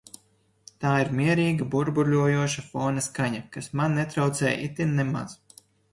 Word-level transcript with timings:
Tā 0.85 0.93
ir 1.01 1.11
mierīga, 1.17 1.67
burbuļojoša 1.75 2.63
fona 2.71 3.03
skaņa, 3.09 3.43
kas 3.57 3.69
man 3.81 3.97
netraucē 4.01 4.55
itin 4.71 4.97
nemaz. 5.03 5.37